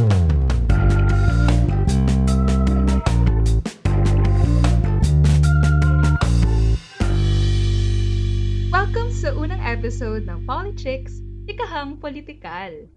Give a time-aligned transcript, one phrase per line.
[0.00, 0.16] Welcome
[9.12, 12.88] sa unang episode ng Politics, Ikahang Politikal.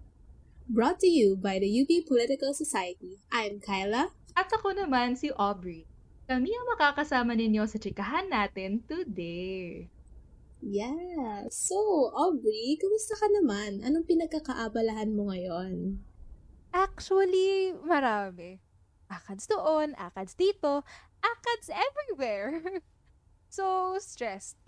[0.72, 3.20] Brought to you by the UP Political Society.
[3.28, 4.08] I'm Kyla.
[4.32, 5.84] At ako naman si Aubrey.
[6.24, 9.92] Kami ang makakasama ninyo sa chikahan natin today.
[10.64, 11.52] Yeah.
[11.52, 11.76] So,
[12.16, 13.84] Aubrey, kumusta ka naman?
[13.84, 16.00] Anong pinagkakaabalahan mo ngayon?
[16.74, 18.58] Actually, marami.
[19.06, 20.82] Akads doon, akads dito,
[21.22, 22.58] akads everywhere.
[23.54, 24.58] so, stressed.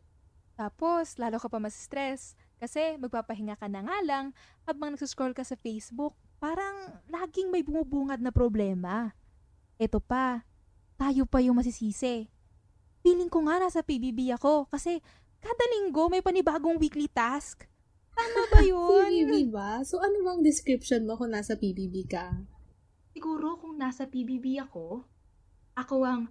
[0.55, 4.31] Tapos, lalo ka pa mas-stress kasi magpapahinga ka na nga lang
[4.65, 6.15] habang nagsuscroll ka sa Facebook.
[6.39, 9.11] Parang laging may bumubungad na problema.
[9.77, 10.47] Ito pa,
[10.95, 12.31] tayo pa yung masisisi.
[13.03, 15.03] Feeling ko nga nasa PBB ako kasi
[15.43, 17.69] kada linggo may panibagong weekly task.
[18.17, 19.05] Tama ba yun?
[19.07, 19.85] PBB ba?
[19.85, 22.33] So, ano bang description mo kung nasa PBB ka?
[23.13, 25.05] Siguro kung nasa PBB ako,
[25.75, 26.23] ako ang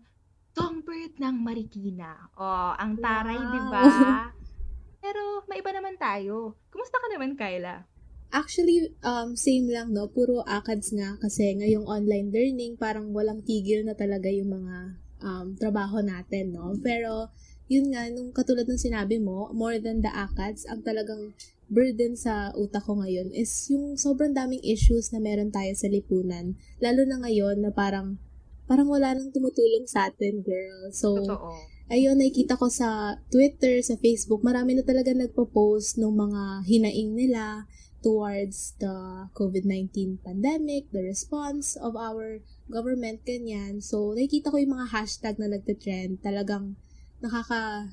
[0.52, 2.30] songbird ng Marikina.
[2.34, 3.52] Oh, ang taray, Wow.
[3.52, 3.84] di ba?
[5.04, 6.58] Pero maiba naman tayo.
[6.70, 7.86] Kumusta ka naman, Kyla?
[8.34, 10.10] Actually, um, same lang, no?
[10.10, 14.76] Puro ACADS nga kasi ngayong online learning, parang walang tigil na talaga yung mga
[15.22, 16.74] um, trabaho natin, no?
[16.82, 17.30] Pero,
[17.66, 21.34] yun nga, nung katulad ng sinabi mo, more than the ACADS, ang talagang
[21.66, 26.54] burden sa utak ko ngayon is yung sobrang daming issues na meron tayo sa lipunan.
[26.78, 28.22] Lalo na ngayon na parang,
[28.70, 30.94] parang wala nang tumutulong sa atin, girl.
[30.94, 31.58] So, Totoo.
[31.90, 37.66] ayun, nakikita ko sa Twitter, sa Facebook, marami na talaga nagpo-post ng mga hinaing nila
[38.06, 38.94] towards the
[39.34, 43.82] COVID-19 pandemic, the response of our government, ganyan.
[43.82, 46.78] So, nakikita ko yung mga hashtag na nagte-trend, talagang
[47.26, 47.90] nakaka,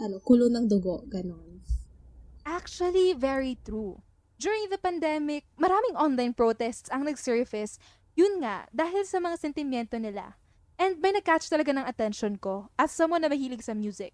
[0.00, 1.60] ano, kulo ng dugo, ganon.
[2.48, 4.00] Actually, very true.
[4.40, 7.76] During the pandemic, maraming online protests ang nag-surface.
[8.16, 10.36] Yun nga, dahil sa mga sentimiento nila.
[10.74, 14.12] And may nag-catch talaga ng attention ko as someone na mahilig sa music.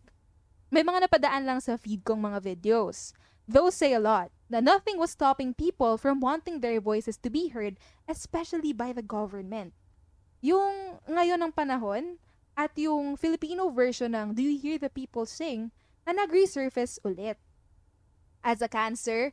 [0.71, 3.17] May mga napadaan lang sa feed kong mga videos.
[3.51, 7.51] Those say a lot, na nothing was stopping people from wanting their voices to be
[7.51, 9.75] heard, especially by the government.
[10.39, 12.23] Yung ngayon ng panahon,
[12.61, 15.73] at yung Filipino version ng Do You Hear the People Sing
[16.05, 17.41] na nag-resurface ulit
[18.45, 19.33] as a cancer,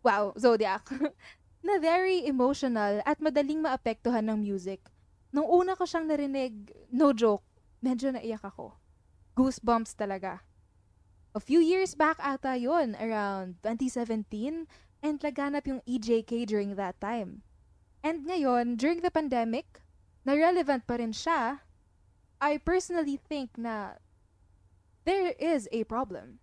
[0.00, 0.88] wow, zodiac,
[1.66, 4.80] na very emotional at madaling maapektuhan ng music.
[5.28, 7.44] Nung una ko siyang narinig, no joke,
[7.84, 8.72] medyo naiyak ako.
[9.36, 10.40] Goosebumps talaga.
[11.36, 14.64] A few years back ata yon around 2017,
[15.04, 17.44] and laganap yung EJK during that time.
[18.00, 19.84] And ngayon, during the pandemic,
[20.24, 21.63] na relevant pa rin siya,
[22.40, 24.00] I personally think na
[25.04, 26.40] there is a problem.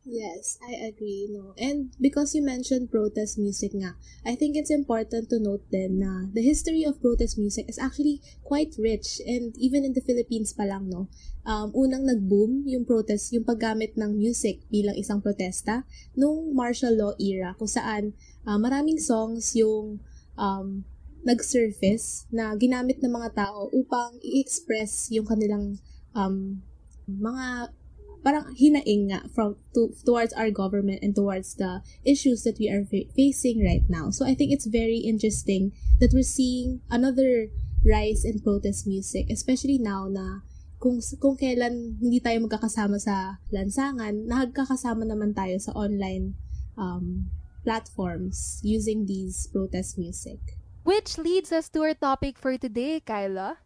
[0.00, 1.52] Yes, I agree, no.
[1.60, 6.24] And because you mentioned protest music nga, I think it's important to note then na
[6.32, 10.64] the history of protest music is actually quite rich and even in the Philippines pa
[10.64, 11.12] lang, no.
[11.44, 15.84] Um, unang nag-boom yung protest, yung paggamit ng music bilang isang protesta
[16.16, 18.16] nung martial law era kung saan
[18.48, 20.00] uh, maraming songs yung
[20.40, 20.88] um,
[21.24, 25.76] nag-surface na ginamit ng mga tao upang i-express yung kanilang
[26.16, 26.64] um,
[27.04, 27.74] mga
[28.20, 32.84] parang hinaing nga from to, towards our government and towards the issues that we are
[32.84, 34.12] fa- facing right now.
[34.12, 37.48] So I think it's very interesting that we're seeing another
[37.80, 40.44] rise in protest music, especially now na
[40.80, 46.36] kung kung kailan hindi tayo magkakasama sa lansangan, nagkakasama naman tayo sa online
[46.76, 47.28] um,
[47.64, 50.59] platforms using these protest music.
[50.90, 53.62] Which leads us to our topic for today, Kyla.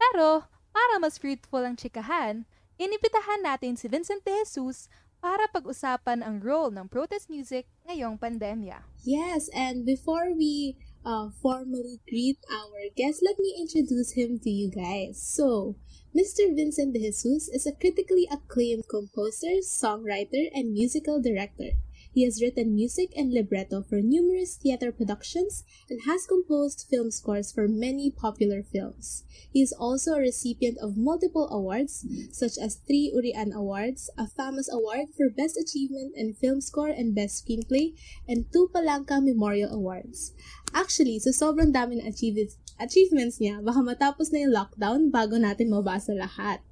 [0.00, 2.48] Pero, para mas fruitful ang chikahan,
[2.80, 4.88] inibitahan natin si Vincent de Jesus
[5.20, 8.80] para pag-usapan ang role ng protest music ngayong pandemya.
[9.04, 14.72] Yes, and before we uh, formally greet our guest, let me introduce him to you
[14.72, 15.20] guys.
[15.20, 15.76] So,
[16.16, 16.48] Mr.
[16.56, 21.76] Vincent de Jesus is a critically acclaimed composer, songwriter, and musical director.
[22.14, 27.50] He has written music and libretto for numerous theater productions and has composed film scores
[27.50, 29.26] for many popular films.
[29.50, 34.70] He is also a recipient of multiple awards, such as three Urian Awards, a famous
[34.70, 37.98] award for Best Achievement in Film Score and Best Screenplay,
[38.30, 40.30] and two Palanca Memorial Awards.
[40.70, 46.14] Actually, sa sobrang dami achievements, achievements niya, baka matapos na yung lockdown bago natin mabasa
[46.14, 46.62] lahat.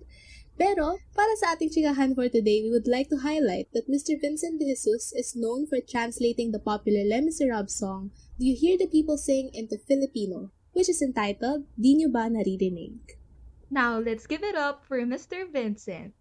[0.59, 4.15] Pero, para sa ating chikahan for today, we would like to highlight that Mr.
[4.21, 8.77] Vincent de Jesus is known for translating the popular Les Miserables song, Do You Hear
[8.79, 13.17] the People Sing into Filipino, which is entitled, Di Nyo Ba Naririnig?
[13.73, 15.49] Now, let's give it up for Mr.
[15.49, 16.13] Vincent.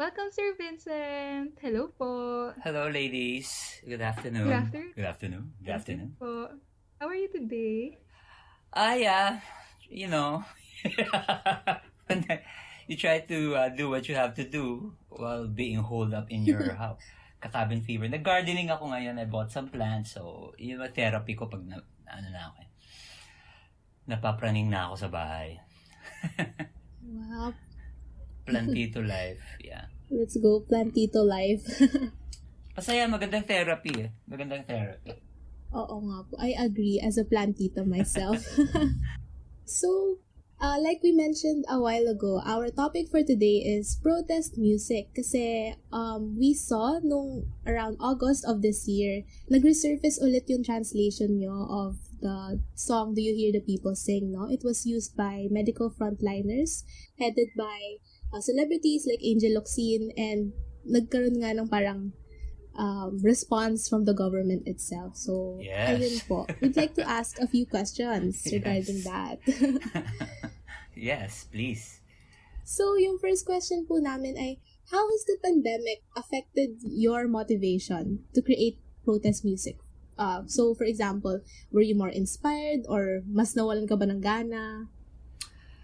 [0.00, 1.60] Welcome, Sir Vincent!
[1.60, 2.50] Hello po!
[2.64, 3.52] Hello, ladies.
[3.84, 4.48] Good afternoon.
[4.48, 4.92] Good afternoon.
[4.96, 5.44] Good afternoon.
[5.60, 6.10] Good afternoon.
[6.18, 6.48] po.
[6.98, 8.00] How are you today?
[8.72, 9.44] Ah, yeah.
[9.92, 10.40] You know,
[12.92, 16.44] you try to uh, do what you have to do while being holed up in
[16.44, 17.00] your house.
[17.40, 18.04] Kakabin fever.
[18.06, 19.16] Nag-gardening ako ngayon.
[19.16, 20.12] I bought some plants.
[20.14, 22.56] So, yun yung therapy ko pag na, ano na ako.
[22.60, 22.68] eh.
[24.12, 25.56] Napapraning na ako sa bahay.
[27.12, 27.52] Wow.
[28.48, 29.42] Plantito life.
[29.60, 29.92] Yeah.
[30.08, 31.60] Let's go plantito life.
[32.78, 34.10] Masaya, magandang therapy eh.
[34.24, 35.20] Magandang therapy.
[35.76, 36.32] Oo nga po.
[36.40, 38.40] I agree as a plantita myself.
[39.68, 40.16] so,
[40.62, 45.10] uh, like we mentioned a while ago, our topic for today is protest music.
[45.10, 51.66] Kasi um, we saw nung around August of this year, nag-resurface ulit yung translation nyo
[51.66, 54.46] of the song Do You Hear the People Sing, no?
[54.46, 56.86] It was used by medical frontliners,
[57.18, 57.98] headed by
[58.30, 60.54] uh, celebrities like Angel Locsin, and
[60.86, 62.14] nagkaroon nga ng parang
[62.76, 65.16] um, response from the government itself.
[65.16, 65.96] So, Yes.
[65.96, 66.46] ayun po.
[66.60, 69.08] We'd like to ask a few questions regarding Yes.
[69.08, 69.36] that.
[70.96, 72.00] yes, please.
[72.64, 74.56] so, yung first question po namin ay,
[74.88, 79.76] how has the pandemic affected your motivation to create protest music?
[80.16, 81.40] Uh, so, for example,
[81.72, 84.86] were you more inspired or mas nawalan ka ba ng gana?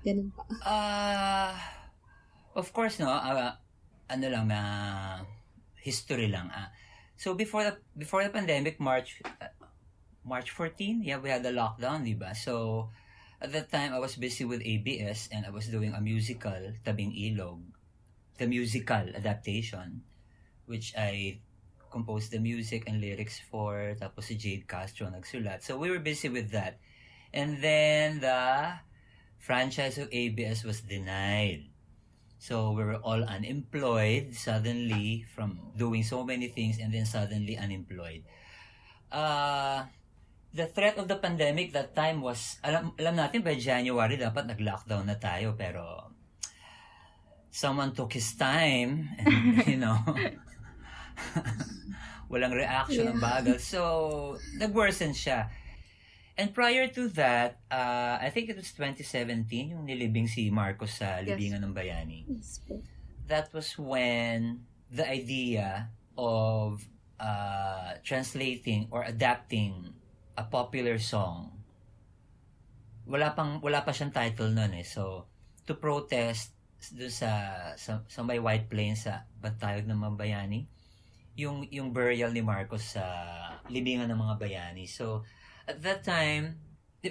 [0.05, 0.45] Ganun pa.
[0.63, 1.53] Uh,
[2.55, 3.09] of course, no.
[3.09, 3.57] Uh,
[4.09, 4.61] ano lang na
[5.81, 6.51] history lang.
[6.53, 6.71] Ah.
[7.19, 9.51] So before the before the pandemic, March uh,
[10.23, 12.37] March 14, yeah, we had the lockdown, di ba?
[12.37, 12.87] So
[13.41, 17.15] at that time, I was busy with ABS and I was doing a musical, Tabing
[17.15, 17.63] Ilog,
[18.37, 20.03] the musical adaptation,
[20.67, 21.41] which I
[21.91, 23.97] composed the music and lyrics for.
[23.97, 25.63] Tapos si Jade Castro nagsulat.
[25.63, 26.79] So we were busy with that.
[27.33, 28.79] And then the
[29.39, 31.71] franchise of ABS was denied.
[32.39, 38.23] So we were all unemployed suddenly from doing so many things and then suddenly unemployed.
[39.11, 39.91] Uh,
[40.55, 45.05] the threat of the pandemic that time was, alam, alam natin by January dapat nag-lockdown
[45.05, 46.15] na tayo pero
[47.51, 49.99] someone took his time and, you know,
[52.31, 53.59] walang reaction ng bagal.
[53.59, 55.51] So, nag-worsen siya.
[56.39, 61.19] And prior to that, uh, I think it was 2017, yung nilibing si Marcos sa
[61.19, 61.35] Yes.
[61.35, 62.31] Libingan ng Bayani.
[62.31, 62.63] Yes.
[63.27, 66.87] That was when the idea of
[67.19, 69.91] uh, translating or adapting
[70.39, 71.59] a popular song,
[73.03, 74.87] wala pang wala pa siyang title noon eh.
[74.87, 75.27] So,
[75.67, 76.55] to protest
[76.95, 77.31] doon sa,
[77.75, 80.71] sa sa may White Plains sa Bantayog ng mga Bayani,
[81.35, 83.03] yung yung burial ni Marcos sa
[83.67, 84.87] libingan ng mga bayani.
[84.87, 85.27] So,
[85.69, 86.57] at that time,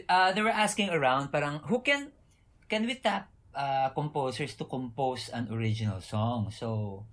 [0.09, 2.12] uh, they were asking around parang who can
[2.68, 6.51] can we tap uh, composers to compose an original song.
[6.51, 7.06] So,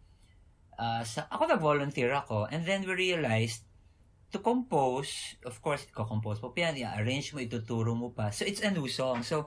[0.80, 3.62] uh, sa, ako nag-volunteer ako and then we realized
[4.34, 8.34] to compose, of course, ko-compose mo pa yan, i-arrange mo, ituturo mo pa.
[8.34, 9.22] So, it's a new song.
[9.22, 9.46] So,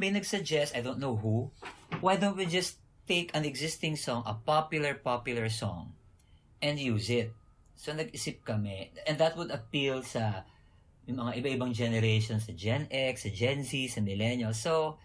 [0.00, 1.52] may nag-suggest, I don't know who,
[2.00, 5.92] why don't we just take an existing song, a popular, popular song,
[6.64, 7.36] and use it.
[7.76, 10.48] So, nag-isip kami, and that would appeal sa
[11.06, 14.62] yung mga iba-ibang generations, sa Gen X, sa Gen Z, sa Millennials.
[14.62, 14.98] So,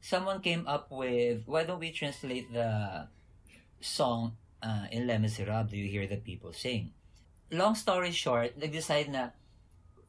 [0.00, 3.08] someone came up with, why don't we translate the
[3.80, 6.92] song uh, in Les Miserables, Do You Hear the People Sing?
[7.50, 9.32] Long story short, nag-decide na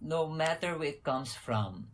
[0.02, 1.88] no matter where it comes from,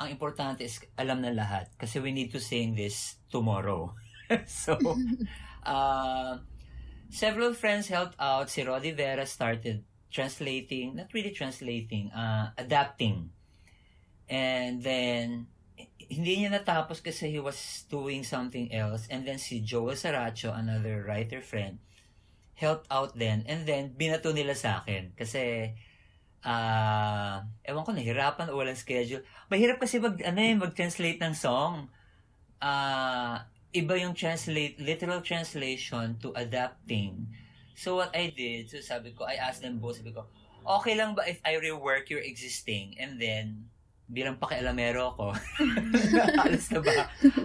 [0.00, 3.92] ang importante is alam na lahat kasi we need to sing this tomorrow.
[4.48, 4.80] so,
[5.68, 6.40] uh,
[7.12, 8.48] several friends helped out.
[8.48, 13.30] Si Roddy Vera started translating, not really translating, uh, adapting.
[14.30, 15.46] And then,
[16.10, 19.06] hindi niya natapos kasi he was doing something else.
[19.10, 21.78] And then si Joel Saracho, another writer friend,
[22.58, 23.46] helped out then.
[23.46, 25.14] And then, binato nila sa akin.
[25.14, 25.74] Kasi,
[26.42, 29.22] ah, ewan ko, nahirapan o walang schedule.
[29.48, 31.88] Mahirap kasi mag, ano eh, mag-translate ng song.
[32.58, 37.30] Ah, iba yung translate, literal translation to adapting.
[37.80, 40.28] So what I did, so sabi ko, I asked them both, sabi ko,
[40.68, 43.72] okay lang ba if I rework your existing and then
[44.04, 45.32] bilang pakialamero ako,
[46.44, 46.92] halos na ba,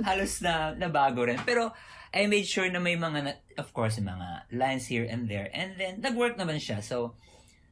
[0.04, 1.40] halos na nabago rin.
[1.48, 1.72] Pero
[2.12, 5.48] I made sure na may mga, of course, mga lines here and there.
[5.56, 6.84] And then, nag-work naman siya.
[6.84, 7.16] So,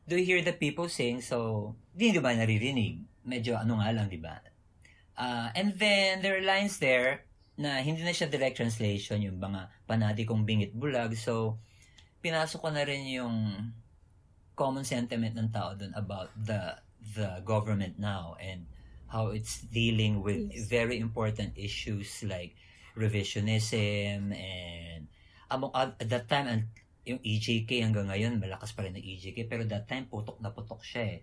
[0.07, 1.19] do you hear the people sing?
[1.19, 3.03] So, di ba naririnig?
[3.27, 4.39] Medyo ano nga lang, di ba?
[5.19, 7.27] Uh, and then, there are lines there
[7.59, 11.15] na hindi na siya direct translation, yung mga panati kong bingit bulag.
[11.15, 11.59] So,
[12.23, 13.35] pinasok ko na rin yung
[14.55, 16.79] common sentiment ng tao dun about the
[17.19, 18.63] the government now and
[19.11, 20.71] how it's dealing with Yes.
[20.71, 22.55] very important issues like
[22.95, 25.11] revisionism and
[25.51, 26.63] among at at that time and
[27.03, 30.79] yung EJK hanggang ngayon malakas pa rin ang EJK pero that time putok na putok
[30.81, 31.21] siya eh.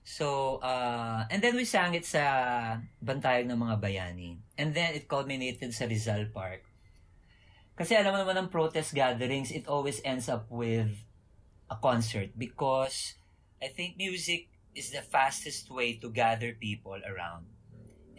[0.00, 4.40] So, uh, and then we sang it sa Bantayog ng mga bayani.
[4.56, 6.64] And then it culminated sa Rizal Park.
[7.80, 10.92] Kasi alam mo naman ng protest gatherings, it always ends up with
[11.72, 13.16] a concert because
[13.56, 17.48] I think music is the fastest way to gather people around.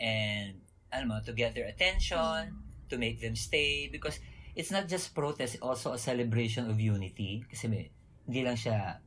[0.01, 2.57] And, alam mo, to get their attention,
[2.89, 3.85] to make them stay.
[3.85, 4.17] Because
[4.57, 7.45] it's not just protest, it's also a celebration of unity.
[7.45, 7.93] Kasi may,
[8.25, 8.97] hindi lang siya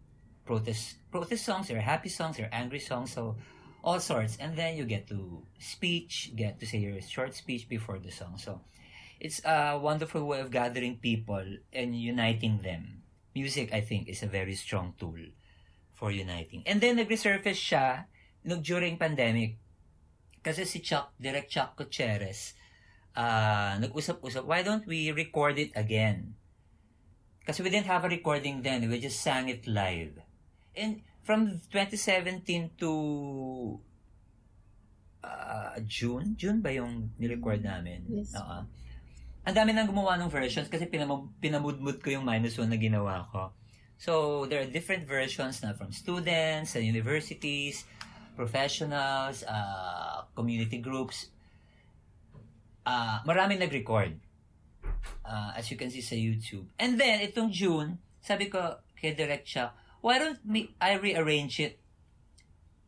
[0.47, 3.35] protest protest songs or happy songs or angry songs so
[3.83, 7.99] all sorts and then you get to speech get to say your short speech before
[7.99, 8.61] the song so
[9.21, 13.03] it's a wonderful way of gathering people and uniting them.
[13.35, 15.19] Music i think is a very strong tool
[15.95, 16.63] for uniting.
[16.67, 18.07] And then nag-resurface siya
[18.47, 19.59] nung during pandemic.
[20.45, 22.55] Kasi si Chuck direct Chuck Gutierrez
[23.17, 26.35] uh, nag-usap-usap why don't we record it again?
[27.47, 28.89] Kasi we didn't have a recording then.
[28.89, 30.17] We just sang it live.
[30.73, 32.91] And from 2017 to
[35.23, 38.09] uh, June, June ba yung nirecord namin?
[38.09, 38.33] Yes.
[38.33, 38.65] Oo.
[39.45, 43.29] Ang dami nang gumawa ng versions kasi pinam- pinamudmud ko yung minus one na ginawa
[43.29, 43.53] ko.
[44.01, 47.85] So, there are different versions na from students, and universities,
[48.35, 51.31] professionals, uh, community groups.
[52.85, 54.19] Uh, maraming nag-record.
[55.25, 56.69] Uh, as you can see sa YouTube.
[56.81, 61.81] And then, itong June, sabi ko kay Direct Chuck, why don't me, I rearrange it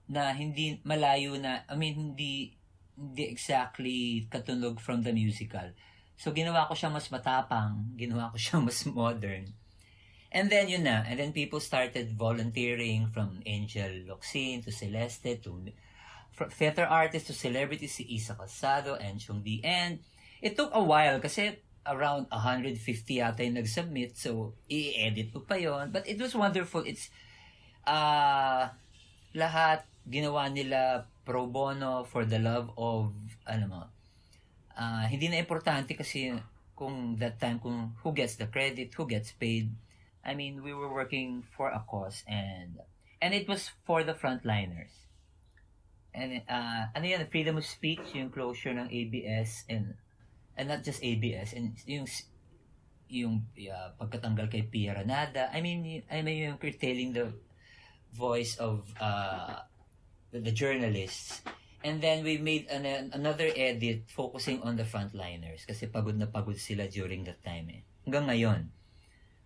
[0.08, 2.56] na hindi malayo na, I mean, hindi,
[2.96, 5.72] hindi exactly katunog from the musical.
[6.16, 9.52] So, ginawa ko siya mas matapang, ginawa ko siya mas modern.
[10.32, 11.04] And then, yun na.
[11.04, 15.72] And then, people started volunteering from Angel Locsin to Celeste to
[16.36, 19.64] from theater artist to celebrities si Isa Calzado and Chung Di.
[19.64, 20.04] And
[20.44, 21.56] it took a while kasi
[21.88, 22.76] around 150
[23.08, 24.20] yata yung nag-submit.
[24.20, 26.84] So, i-edit ko pa yon But it was wonderful.
[26.84, 27.08] It's,
[27.88, 28.68] uh,
[29.32, 33.16] lahat ginawa nila pro bono for the love of,
[33.48, 33.80] ano mo,
[34.76, 36.36] uh, hindi na importante kasi
[36.76, 39.72] kung that time, kung who gets the credit, who gets paid.
[40.22, 42.78] I mean, we were working for a cause and
[43.24, 44.92] and it was for the frontliners.
[46.12, 49.96] And uh, ano yan, freedom of speech, yung closure ng ABS and
[50.56, 52.08] and not just ABS and yung
[53.06, 53.34] yung
[53.70, 57.30] uh, pagkatanggal kay Pia Ranada I mean I mean yung curtailing the
[58.10, 59.62] voice of uh,
[60.32, 61.44] the, the journalists
[61.86, 66.58] and then we made an, another edit focusing on the frontliners kasi pagod na pagod
[66.58, 68.60] sila during that time eh hanggang ngayon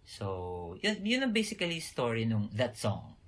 [0.09, 3.21] so yun, yun ang basically story nung that song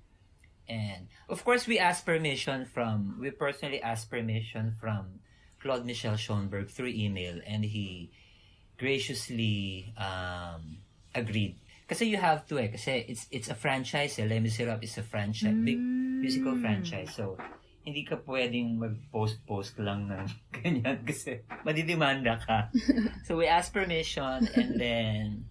[0.65, 5.21] and of course we asked permission from we personally asked permission from
[5.63, 8.11] Claude Michel Schoenberg through email and he
[8.77, 10.83] graciously um,
[11.15, 11.55] agreed.
[11.87, 14.27] Kasi you have to eh, kasi it's it's a franchise eh.
[14.27, 17.15] Les Miserables is a franchise, big musical franchise.
[17.15, 17.37] So,
[17.83, 22.71] hindi ka pwedeng mag-post-post lang ng ganyan kasi madidimanda ka.
[23.27, 25.43] so, we asked permission and then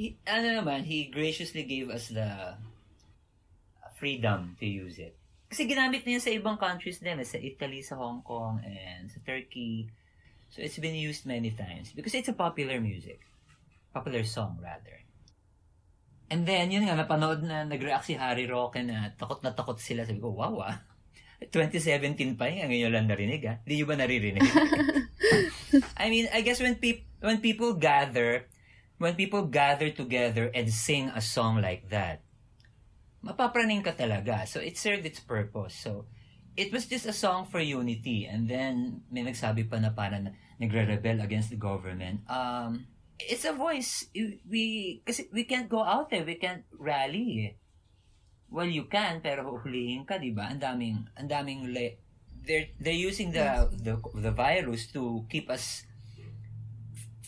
[0.00, 2.56] he, ano naman, he graciously gave us the
[4.00, 5.12] freedom to use it.
[5.52, 9.20] Kasi ginamit niya sa ibang countries din, eh, sa Italy, sa Hong Kong, and sa
[9.20, 9.92] Turkey.
[10.48, 13.20] So it's been used many times because it's a popular music.
[13.92, 15.04] Popular song, rather.
[16.30, 20.06] And then, yun nga, napanood na nag-react si Harry Roque na takot na takot sila.
[20.06, 20.78] Sabi ko, wow ah.
[21.48, 23.56] 2017 pa yun, ngayon lang narinig ah.
[23.64, 24.44] Hindi nyo ba naririnig?
[26.02, 28.44] I mean, I guess when, peop- when people gather,
[29.00, 32.20] when people gather together and sing a song like that,
[33.24, 34.44] mapapraning ka talaga.
[34.44, 35.72] So, it served its purpose.
[35.80, 36.04] So,
[36.56, 38.28] it was just a song for unity.
[38.28, 42.20] And then, may nagsabi pa na parang nagre-rebel against the government.
[42.28, 42.84] Um,
[43.16, 44.08] it's a voice.
[44.44, 46.24] We, kasi we can't go out there.
[46.24, 47.56] We can't rally.
[48.50, 50.50] Well, you can, pero huhulihin ka, di ba?
[50.50, 52.02] Ang daming, ang daming, le-
[52.42, 55.86] they're, they're using the, the, the virus to keep us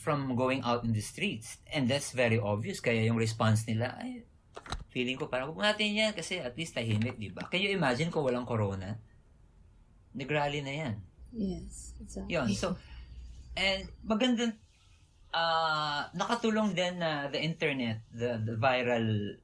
[0.03, 1.63] from going out in the streets.
[1.71, 2.83] And that's very obvious.
[2.83, 4.27] Kaya yung response nila, ay,
[4.91, 7.47] feeling ko parang huwag natin yan kasi at least tahimik, di ba?
[7.47, 8.99] Can you imagine kung walang corona?
[10.13, 10.95] Nag-rally na yan.
[11.33, 12.35] Yes, exactly.
[12.35, 12.77] Yun, so,
[13.57, 14.53] and maganda,
[15.33, 19.39] uh, nakatulong din na the internet, the, the viral,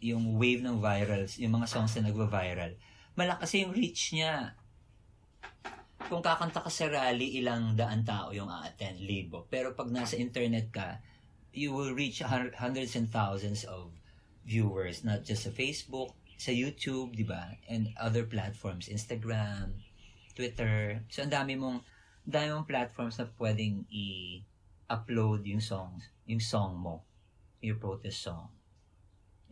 [0.00, 2.76] yung wave ng virals, yung mga songs na nagva-viral,
[3.14, 4.56] malakas yung reach niya.
[6.08, 9.44] Kung kakanta ka sa rally, ilang daan tao yung a-attend, libo.
[9.52, 10.98] Pero pag nasa internet ka,
[11.52, 12.24] you will reach
[12.56, 13.92] hundreds and thousands of
[14.48, 17.60] viewers, not just sa Facebook, sa YouTube, di ba?
[17.68, 19.76] And other platforms, Instagram,
[20.32, 21.04] Twitter.
[21.12, 21.84] So, ang dami mong,
[22.24, 27.04] dami mong platforms na pwedeng i-upload yung songs, yung song mo,
[27.60, 28.48] your protest song.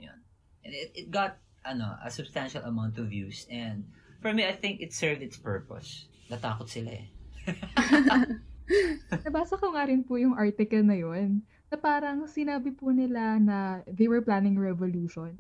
[0.01, 0.28] Yan.
[0.69, 4.83] And it, it got, ano, a substantial amount of views and For me, I think
[4.83, 6.11] it served its purpose.
[6.27, 7.07] Natakot sila eh.
[9.25, 13.87] Nabasa ko nga rin po yung article na yun, na parang sinabi po nila na
[13.87, 15.39] they were planning revolution.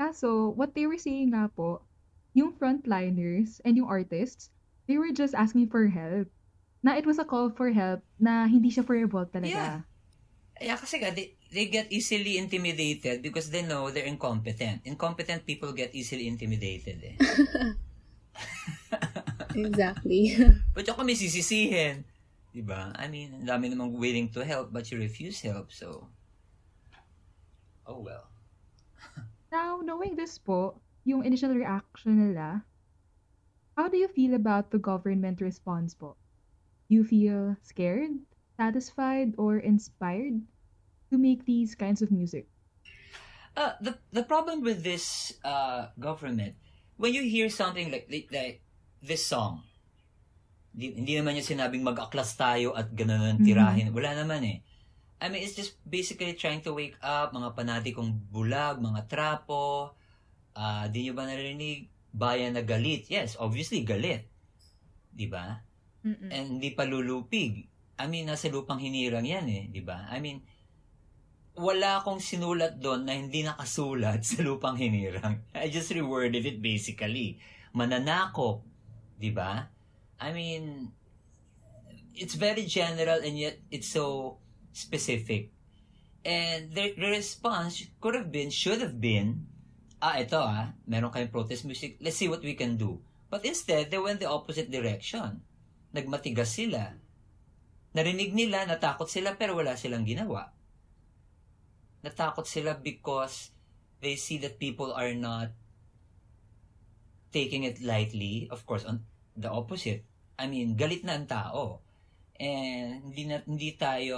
[0.00, 1.84] Kaso, what they were saying nga po,
[2.32, 4.48] yung frontliners and yung artists,
[4.88, 6.26] they were just asking for help.
[6.80, 9.84] Na it was a call for help na hindi siya for revolt talaga.
[10.56, 14.82] Yeah, kasi nga, they, they get easily intimidated because they know they're incompetent.
[14.86, 17.16] Incompetent people get easily intimidated eh.
[19.54, 20.38] Exactly.
[20.70, 22.06] But yung kami sisisihin.
[22.54, 22.94] Diba?
[22.94, 26.06] I mean, ang dami namang willing to help but you refuse help, so...
[27.86, 28.30] Oh well.
[29.54, 32.62] Now, knowing this po, yung initial reaction nila,
[33.74, 36.14] how do you feel about the government response po?
[36.86, 38.14] You feel scared,
[38.54, 40.38] satisfied, or inspired
[41.10, 42.46] to make these kinds of music?
[43.58, 46.54] Uh, the the problem with this uh, government,
[46.96, 48.62] when you hear something like like
[49.02, 49.66] this song,
[50.70, 53.90] hindi, hindi naman niya sinabing mag-aklas tayo at ganun ang tirahin.
[53.90, 54.58] Wala naman eh.
[55.20, 59.92] I mean, it's just basically trying to wake up, mga panatikong bulag, mga trapo.
[60.56, 61.92] Ah, di nyo ba narinig?
[62.10, 63.12] Bayan na galit.
[63.12, 64.24] Yes, obviously galit.
[65.12, 65.60] Di ba?
[66.32, 67.68] And hindi pa lulupig.
[68.00, 70.08] I mean, nasa lupang hinirang yan eh, di ba?
[70.08, 70.40] I mean,
[71.58, 75.42] wala akong sinulat doon na hindi nakasulat sa lupang hinirang.
[75.54, 77.40] I just reworded it basically.
[77.74, 78.62] Mananakop,
[79.18, 79.66] di ba?
[80.20, 80.90] I mean,
[82.14, 84.36] it's very general and yet it's so
[84.72, 85.50] specific.
[86.20, 89.48] And the, the response could have been, should have been,
[90.04, 93.00] ah, ito ah, meron kayong protest music, let's see what we can do.
[93.30, 95.40] But instead, they went the opposite direction.
[95.94, 96.92] Nagmatigas sila.
[97.94, 100.50] Narinig nila, natakot sila, pero wala silang ginawa.
[102.00, 103.52] Natakot sila because
[104.00, 105.52] they see that people are not
[107.32, 108.48] taking it lightly.
[108.50, 109.04] Of course, on
[109.36, 110.04] the opposite.
[110.40, 111.84] I mean, galit na ang tao.
[112.40, 114.16] And hindi, na, hindi tayo,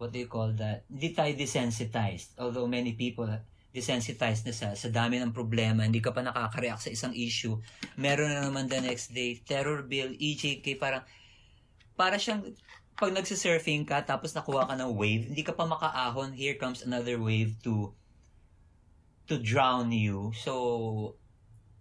[0.00, 0.88] what do you call that?
[0.88, 2.40] Hindi tayo desensitized.
[2.40, 3.28] Although many people
[3.68, 7.60] desensitized na sa, sa dami ng problema, hindi ka pa nakaka-react sa isang issue.
[8.00, 11.04] Meron na naman the next day, terror bill, EJK, parang,
[11.92, 12.48] para siyang,
[12.98, 17.14] pag nagsisurfing ka, tapos nakuha ka ng wave, hindi ka pa makaahon, here comes another
[17.14, 17.94] wave to,
[19.30, 20.34] to drown you.
[20.34, 21.14] So,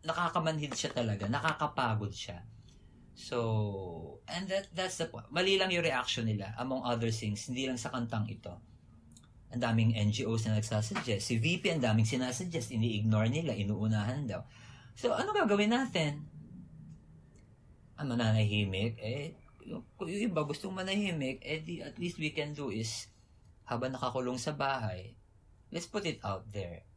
[0.05, 2.45] nakakamanhid siya talaga, nakakapagod siya.
[3.17, 5.25] So, and that that's the point.
[5.33, 8.53] Mali lang yung reaction nila, among other things, hindi lang sa kantang ito.
[9.49, 11.25] Ang daming NGOs na nagsasuggest.
[11.25, 12.69] Si VP, ang daming sinasuggest.
[12.69, 14.45] Ini-ignore nila, inuunahan daw.
[14.93, 16.29] So, ano gagawin natin?
[17.97, 22.71] Ang mananahimik, eh, yung, yung iba gustong manahimik, eh, di, at least we can do
[22.71, 23.11] is,
[23.67, 25.11] habang nakakulong sa bahay,
[25.75, 26.87] let's put it out there.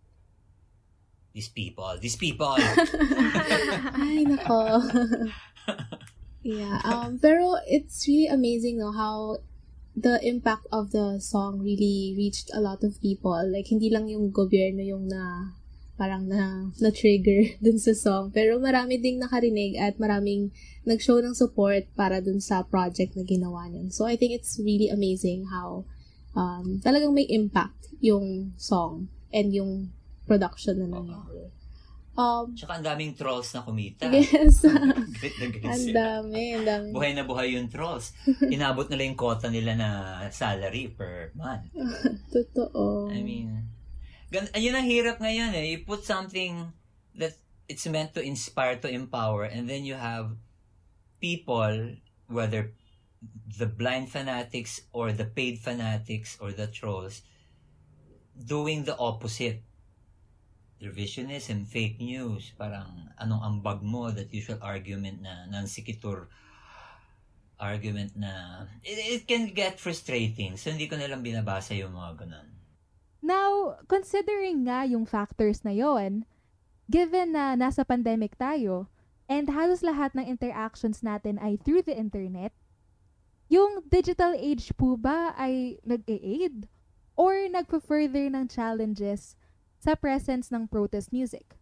[1.34, 2.58] These people, these people.
[4.02, 4.82] Ay, nako.
[6.42, 9.38] yeah, um, pero it's really amazing no, how
[9.94, 13.38] the impact of the song really reached a lot of people.
[13.46, 15.54] Like, hindi lang yung gobyerno yung na
[16.00, 18.32] parang na, na-trigger dun sa song.
[18.32, 20.48] Pero marami ding nakarinig at maraming
[20.88, 23.92] nag-show ng support para dun sa project na ginawa niyan.
[23.92, 25.84] So, I think it's really amazing how
[26.32, 29.92] um, talagang may impact yung song and yung
[30.24, 31.52] production na nangyari.
[32.16, 34.08] Um, Tsaka ang daming trolls na kumita.
[34.10, 34.64] yes.
[35.20, 36.88] Galit na galit ang dami, ang dami.
[36.96, 38.16] Buhay na buhay yung trolls.
[38.54, 39.88] Inabot nila yung quota nila na
[40.32, 41.70] salary per month.
[42.32, 43.08] Totoo.
[43.12, 43.68] I mean,
[44.30, 45.74] gan ayun ang hirap ngayon eh.
[45.74, 46.70] You put something
[47.18, 47.34] that
[47.66, 50.34] it's meant to inspire, to empower, and then you have
[51.20, 52.72] people, whether
[53.58, 57.22] the blind fanatics or the paid fanatics or the trolls,
[58.34, 59.62] doing the opposite.
[60.80, 66.32] Revisionism, fake news, parang anong ambag mo, that usual argument na Nancy Kitur
[67.60, 70.56] argument na it, it can get frustrating.
[70.56, 72.48] So, hindi ko nalang binabasa yung mga ganun.
[73.20, 76.24] Now, considering nga yung factors na yon,
[76.88, 78.88] given na nasa pandemic tayo,
[79.30, 82.50] and halos lahat ng interactions natin ay through the internet,
[83.52, 86.66] yung digital age po ba ay nag-aid?
[87.20, 89.36] Or nagpo-further ng challenges
[89.76, 91.60] sa presence ng protest music?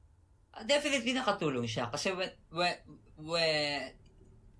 [0.54, 2.76] Uh, definitely nakatulong siya kasi when, when,
[3.18, 3.90] when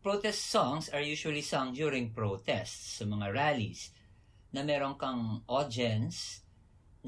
[0.02, 3.94] protest songs are usually sung during protests sa mga rallies
[4.50, 6.42] na meron kang audience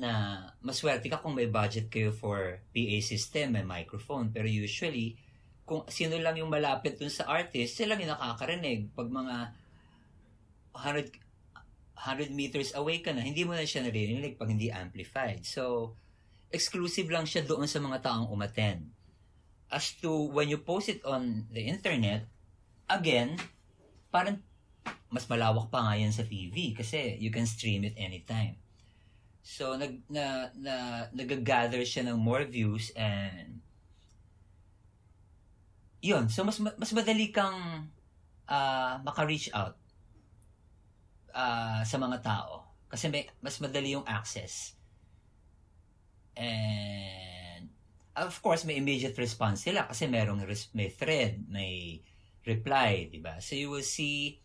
[0.00, 4.32] na maswerte ka kung may budget kayo for PA system, may microphone.
[4.32, 5.20] Pero usually,
[5.68, 8.88] kung sino lang yung malapit dun sa artist, sila lang yung nakakarinig.
[8.96, 9.36] Pag mga
[10.72, 11.12] 100,
[12.00, 15.44] 100 meters away ka na, hindi mo na siya narinig pag hindi amplified.
[15.44, 15.92] So,
[16.48, 18.96] exclusive lang siya doon sa mga taong umaten.
[19.70, 22.26] as to when you post it on the internet,
[22.90, 23.38] again,
[24.10, 24.42] parang
[25.06, 28.58] mas malawak pa nga yan sa TV kasi you can stream it anytime.
[29.40, 30.74] So, nag, na, na,
[31.12, 33.64] nag-gather siya ng more views and
[36.00, 36.29] yun.
[36.29, 37.88] So, mas, mas madali kang
[38.48, 39.76] uh, maka-reach out
[41.33, 42.68] uh, sa mga tao.
[42.90, 44.76] Kasi may, mas madali yung access.
[46.37, 47.70] And,
[48.16, 52.00] of course, may immediate response sila kasi merong res- may thread, may
[52.44, 53.38] reply, di ba?
[53.40, 54.40] So, you will see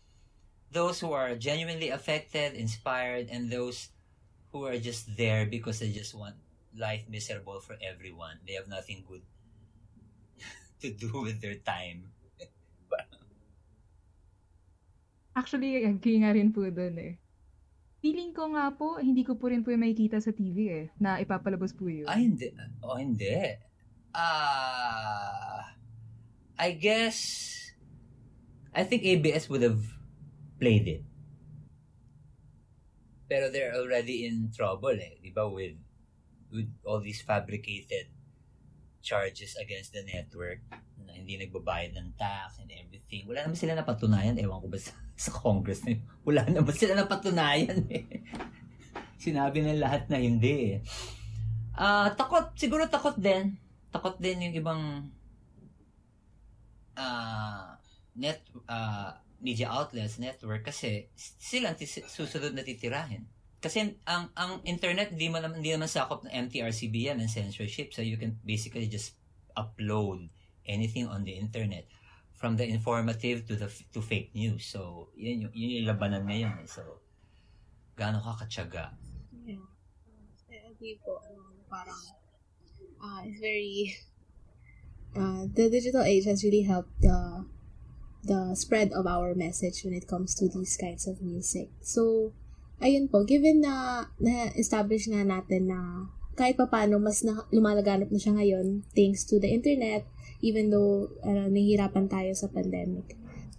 [0.72, 3.95] those who are genuinely affected, inspired, and those
[4.56, 6.40] who are just there because they just want
[6.72, 8.40] life miserable for everyone.
[8.48, 9.20] They have nothing good
[10.80, 12.08] to do with their time.
[15.36, 17.20] Actually, agree nga rin po doon eh.
[18.00, 21.20] Feeling ko nga po, hindi ko po rin po yung makikita sa TV eh, na
[21.20, 22.08] ipapalabas po yun.
[22.08, 22.48] Ah, hindi.
[22.80, 23.60] Oh, hindi.
[24.16, 25.60] Ah, uh,
[26.56, 27.20] I guess,
[28.72, 29.84] I think ABS would have
[30.56, 31.04] played it.
[33.26, 35.74] Pero they're already in trouble eh, di ba, with,
[36.54, 38.06] with all these fabricated
[39.06, 40.62] charges against the network
[41.06, 43.26] na hindi nagbabayad ng tax and everything.
[43.30, 44.34] Wala naman sila napatunayan.
[44.38, 44.94] Ewan ko ba sa,
[45.26, 46.02] sa Congress na yun.
[46.26, 48.06] Wala naman sila napatunayan eh.
[49.22, 50.78] Sinabi ng lahat na hindi eh.
[51.78, 53.54] Uh, takot, siguro takot din.
[53.94, 54.82] Takot din yung ibang
[56.98, 57.66] uh,
[58.16, 61.76] net uh, media outlets, network kasi sila
[62.08, 63.28] susunod na titirahin.
[63.60, 68.20] Kasi ang ang internet hindi man hindi naman sakop ng MTRCBM and censorship so you
[68.20, 69.16] can basically just
[69.56, 70.28] upload
[70.68, 71.88] anything on the internet
[72.36, 74.68] from the informative to the to fake news.
[74.68, 76.62] So yun yung, yun yung labanan ngayon.
[76.62, 76.68] Eh.
[76.68, 77.00] So
[77.96, 78.92] gaano ka katyaga?
[79.48, 79.64] Yeah.
[80.52, 81.16] I agree po.
[81.24, 82.02] Um, parang
[83.00, 83.96] uh, it's very
[85.16, 87.44] uh, the digital age has really helped the
[88.26, 91.70] the spread of our message when it comes to these kinds of music.
[91.80, 92.34] So
[92.82, 98.20] ayun po, given na na-establish nga natin na kahit pa paano mas na, lumalaganap na
[98.20, 100.04] siya ngayon thanks to the internet,
[100.44, 103.16] even though uh, nahihirapan tayo sa pandemic.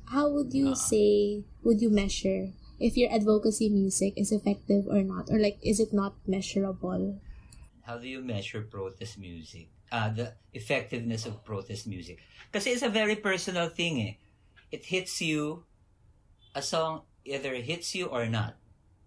[0.07, 5.01] How would you uh, say, would you measure if your advocacy music is effective or
[5.01, 5.27] not?
[5.33, 7.17] Or like, is it not measurable?
[7.83, 9.73] How do you measure protest music?
[9.91, 12.19] Uh, the effectiveness of protest music.
[12.51, 14.13] Kasi it's a very personal thing eh.
[14.71, 15.63] It hits you,
[16.55, 18.55] a song either hits you or not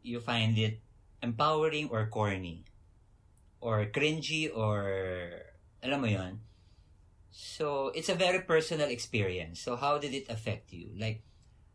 [0.02, 0.80] you find it
[1.22, 2.64] empowering or corny
[3.60, 5.44] or cringy or
[5.84, 6.40] alam mo yon
[7.30, 9.60] so it's a very personal experience.
[9.62, 10.90] So how did it affect you?
[10.98, 11.22] Like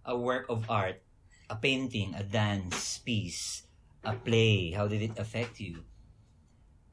[0.04, 1.02] a work of art
[1.50, 3.70] a painting a dance piece
[4.04, 5.82] a play how did it affect you?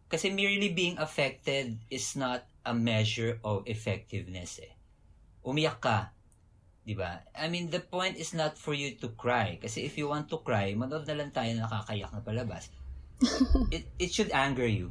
[0.09, 4.76] Kasi merely being affected is not a measure of effectiveness eh.
[5.44, 6.12] Umiyak ka
[6.83, 7.23] 'Di ba?
[7.38, 9.59] I mean, the point is not for you to cry.
[9.62, 12.75] Kasi if you want to cry, manood na lang tayo na nakakayak na palabas.
[13.75, 14.90] it, it should anger you.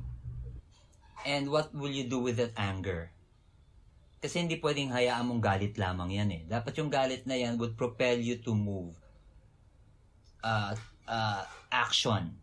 [1.28, 3.12] And what will you do with that anger?
[4.22, 6.42] Kasi hindi pwedeng hayaan mong galit lamang yan eh.
[6.46, 8.94] Dapat yung galit na yan would propel you to move.
[10.42, 10.74] Uh,
[11.10, 12.38] uh, action.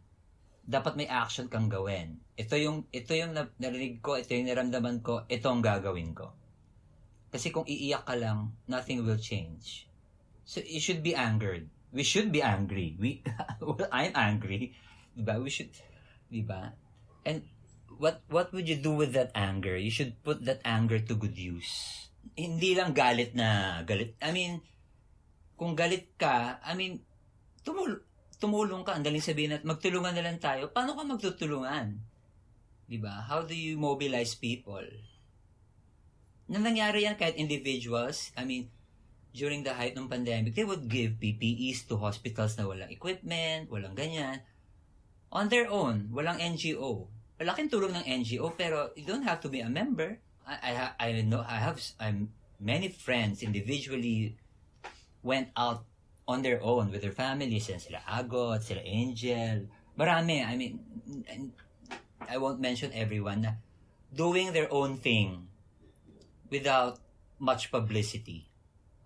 [0.69, 2.19] Dapat may action kang gawin.
[2.35, 6.35] Ito yung, ito yung narinig ko, ito yung naramdaman ko, ito ang gagawin ko.
[7.29, 9.89] Kasi kung iiyak ka lang, nothing will change.
[10.49, 11.69] So, you should be angered.
[11.93, 12.97] We should be angry.
[12.97, 13.21] We,
[13.61, 14.73] well, I'm angry.
[15.13, 15.37] Diba?
[15.41, 15.73] We should,
[16.33, 16.73] diba?
[17.29, 17.45] And
[17.99, 19.75] what what would you do with that anger?
[19.77, 22.09] You should put that anger to good use.
[22.39, 24.15] Hindi lang galit na galit.
[24.23, 24.63] I mean,
[25.59, 27.03] kung galit ka, I mean,
[27.67, 28.01] tumul
[28.39, 30.71] tumulong ka, ang daling sabihin at magtulungan na lang tayo.
[30.71, 31.99] Paano ka magtutulungan?
[32.87, 33.27] 'Di ba?
[33.27, 34.87] How do you mobilize people?
[36.49, 38.73] Na nangyari yan kahit individuals, I mean,
[39.37, 43.93] during the height ng pandemic, they would give PPEs to hospitals na walang equipment, walang
[43.93, 44.41] ganyan.
[45.29, 47.07] On their own, walang NGO.
[47.37, 50.19] Malaking tulong ng NGO, pero you don't have to be a member.
[50.49, 54.41] I, I, I know, I have I'm, many friends individually
[55.23, 55.85] went out
[56.27, 57.69] on their own with their families.
[57.69, 59.69] Yan sila Agot, sila Angel.
[60.01, 60.41] Marami.
[60.41, 60.81] I mean,
[62.25, 63.53] I won't mention everyone na
[64.13, 65.48] doing their own thing
[66.49, 67.01] without
[67.39, 68.49] much publicity.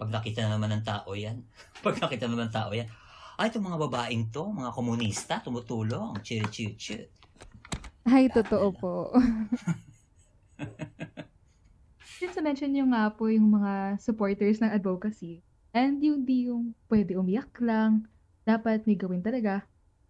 [0.00, 1.44] Pag nakita naman ng tao yan,
[1.84, 2.88] pag nakita naman ng tao yan,
[3.40, 7.08] ay, itong mga babaeng to, mga komunista, tumutulong, chir chir chir
[8.02, 8.94] Ay, totoo po.
[12.18, 15.42] Since mention nyo nga po yung mga supporters ng advocacy,
[15.74, 18.06] and yung di yung pwede umiyak lang,
[18.42, 19.62] dapat may gawin talaga,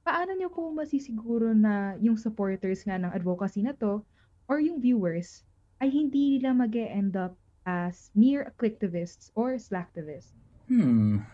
[0.02, 4.00] paano nyo po masisiguro na yung supporters nga ng advocacy na to,
[4.48, 5.44] or yung viewers,
[5.82, 7.34] ay hindi nila mag end up
[7.66, 10.30] as mere clicktivists or slacktivists?
[10.70, 11.26] Hmm.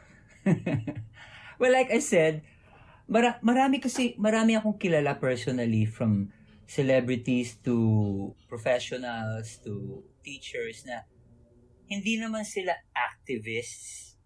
[1.61, 2.41] well, like I said,
[3.05, 6.33] mara- marami kasi, marami akong kilala personally from
[6.65, 11.05] celebrities to professionals to teachers na
[11.89, 14.17] hindi naman sila activists.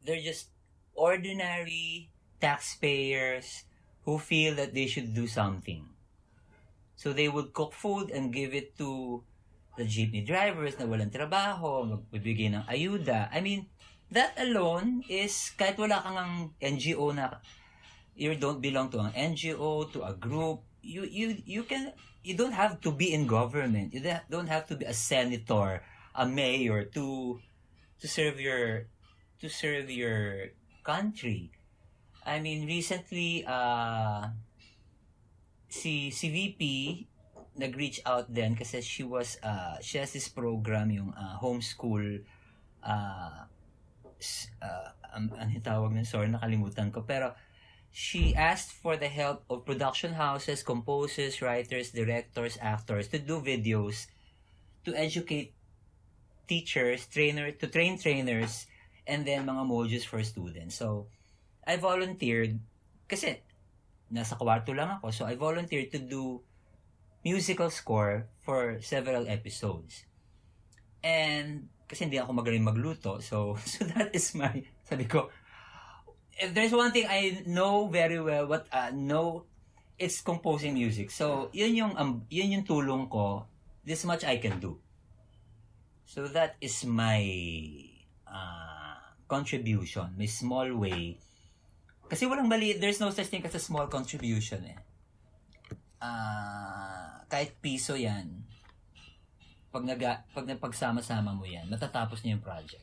[0.00, 0.48] They're just
[0.96, 2.08] ordinary
[2.40, 3.68] taxpayers
[4.08, 5.89] who feel that they should do something.
[7.00, 9.24] So they would cook food and give it to
[9.80, 13.32] the jeepney drivers na walang trabaho, magbibigay ng ayuda.
[13.32, 13.72] I mean,
[14.12, 17.40] that alone is kahit wala kang ang NGO na
[18.12, 22.52] you don't belong to an NGO, to a group, you you you can you don't
[22.52, 23.96] have to be in government.
[23.96, 25.80] You don't have to be a senator,
[26.12, 27.40] a mayor to
[27.96, 28.92] to serve your
[29.40, 30.52] to serve your
[30.84, 31.48] country.
[32.28, 34.36] I mean, recently, uh,
[35.70, 36.62] si, si VP
[37.56, 42.20] nag-reach out din kasi she was, uh, she has this program, yung uh, homeschool,
[42.82, 43.46] uh,
[44.60, 47.02] uh, um, ano tawag na, sorry, nakalimutan ko.
[47.06, 47.34] Pero,
[47.90, 54.06] she asked for the help of production houses, composers, writers, directors, actors to do videos
[54.86, 55.52] to educate
[56.46, 58.66] teachers, trainer, to train trainers,
[59.06, 60.78] and then mga modules for students.
[60.78, 61.10] So,
[61.66, 62.58] I volunteered
[63.10, 63.42] kasi
[64.10, 65.14] nasa kwarto lang ako.
[65.14, 66.42] So, I volunteered to do
[67.24, 70.04] musical score for several episodes.
[71.00, 73.22] And, kasi hindi ako magaling magluto.
[73.22, 75.30] So, so that is my, sabi ko,
[76.36, 79.46] if there's one thing I know very well, what, uh, know,
[79.98, 81.10] it's composing music.
[81.10, 83.46] So, yun yung, um, yun yung tulong ko.
[83.84, 84.80] This much I can do.
[86.04, 87.22] So, that is my,
[88.26, 88.98] uh,
[89.30, 91.20] contribution, my small way
[92.10, 94.78] kasi walang mali, there's no such thing as a small contribution eh.
[96.02, 98.42] Uh, kahit piso yan,
[99.70, 102.82] pag, naga, pag napagsama-sama mo yan, matatapos niya yung project.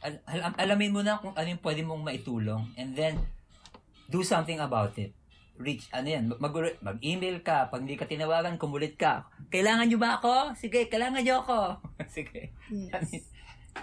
[0.00, 3.20] Al- al- alamin mo na kung ano yung pwede mong maitulong and then
[4.08, 5.12] do something about it.
[5.60, 9.28] Reach, ano yan, mag- mag-email ka, pag hindi ka tinawagan, kumulit ka.
[9.52, 10.56] Kailangan nyo ba ako?
[10.56, 11.60] Sige, kailangan nyo ako.
[12.16, 12.56] Sige.
[12.72, 12.92] Yes.
[12.92, 13.22] I mean,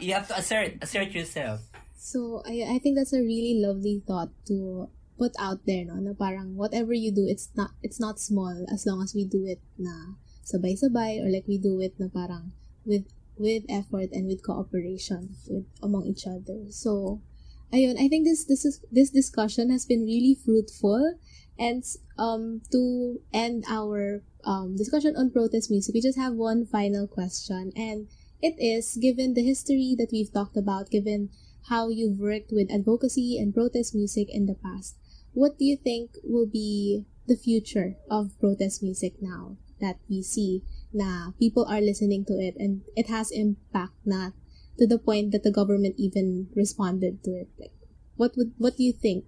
[0.02, 1.62] you have to assert, assert yourself.
[2.04, 5.96] So, I, I think that's a really lovely thought to put out there, no?
[6.04, 9.48] Na parang whatever you do, it's not, it's not small as long as we do
[9.48, 12.52] it na sabay-sabay or like we do it na parang
[12.84, 13.08] with,
[13.40, 16.68] with effort and with cooperation with, among each other.
[16.76, 17.24] So,
[17.72, 21.16] ayun, I think this, this is, this discussion has been really fruitful
[21.58, 21.88] and,
[22.20, 27.72] um, to end our, um, discussion on protest music, we just have one final question
[27.78, 28.12] and
[28.44, 31.30] it is, given the history that we've talked about, given
[31.70, 34.96] how you've worked with advocacy and protest music in the past.
[35.34, 40.62] What do you think will be the future of protest music now that we see
[40.94, 44.36] na people are listening to it and it has impact na
[44.78, 47.50] to the point that the government even responded to it?
[47.58, 47.74] Like,
[48.16, 49.26] what would what do you think?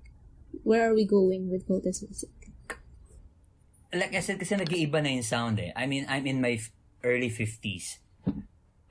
[0.63, 2.32] Where are we going with protest music?
[3.95, 5.71] Like I said, kasi nag-iiba na yung sound eh.
[5.71, 6.60] I mean, I'm in my
[7.00, 8.04] early 50s.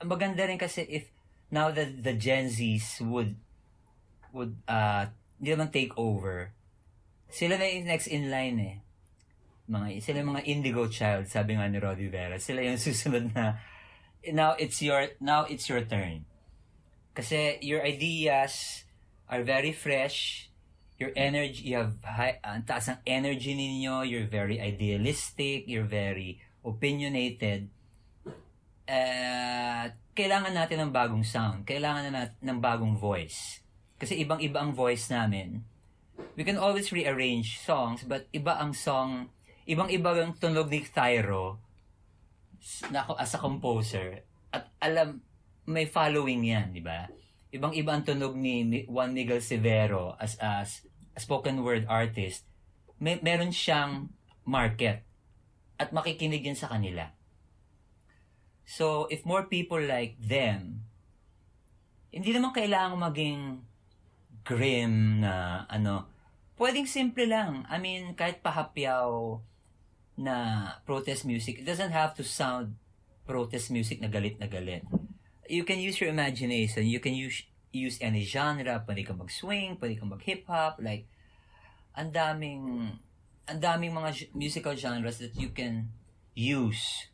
[0.01, 1.14] Ang maganda rin kasi if
[1.55, 3.39] now that the Gen Zs would
[4.35, 5.07] would uh
[5.39, 6.51] hindi naman take over.
[7.31, 8.75] Sila na yung next in line eh.
[9.71, 12.35] Mga sila yung mga indigo child, sabi nga ni Roddy Vera.
[12.35, 13.63] Sila yung susunod na
[14.35, 16.27] now it's your now it's your turn.
[17.15, 18.83] Kasi your ideas
[19.31, 20.51] are very fresh.
[20.95, 26.39] Your energy, you have high, ang taas ng energy ninyo, you're very idealistic, you're very
[26.63, 27.67] opinionated.
[28.85, 31.65] Uh, kailangan natin ng bagong sound.
[31.65, 33.59] Kailangan na natin ng bagong voice.
[33.97, 35.65] Kasi ibang-iba ang voice namin.
[36.35, 39.31] We can always rearrange songs, but iba ang song,
[39.67, 41.59] ibang-iba ang tunog ni Thyro
[42.91, 44.23] na ako as a composer.
[44.51, 45.23] At alam,
[45.65, 47.07] may following yan, di ba?
[47.55, 50.83] Ibang-iba ang tunog ni Juan Miguel Severo as, as
[51.15, 52.43] a spoken word artist.
[52.99, 54.11] May, meron siyang
[54.43, 55.07] market.
[55.79, 57.14] At makikinig yan sa kanila.
[58.65, 60.89] So, if more people like them,
[62.09, 63.41] hindi naman kailangan maging
[64.41, 66.09] grim na ano,
[66.57, 67.65] pwedeng simple lang.
[67.69, 69.37] I mean, kahit pahapyaw
[70.17, 70.35] na
[70.87, 72.77] protest music, it doesn't have to sound
[73.25, 74.85] protest music na galit na galit.
[75.45, 76.89] You can use your imagination.
[76.89, 78.81] You can use use any genre.
[78.87, 80.79] Pwede kang mag-swing, pwede kang mag-hip-hop.
[80.79, 81.05] Like,
[81.93, 82.95] ang daming,
[83.45, 85.91] ang daming mga musical genres that you can
[86.33, 87.11] use